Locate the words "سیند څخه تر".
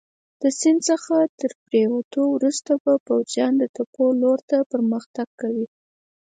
0.59-1.51